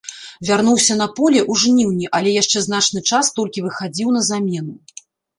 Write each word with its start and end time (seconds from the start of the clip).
Вярнуўся 0.47 0.93
на 1.01 1.07
поле 1.17 1.41
ў 1.41 1.53
жніўні, 1.63 2.07
але 2.19 2.29
яшчэ 2.41 2.63
значны 2.67 3.01
час 3.17 3.29
толькі 3.37 3.63
выхадзіў 3.67 4.15
на 4.15 4.21
замену. 4.31 4.73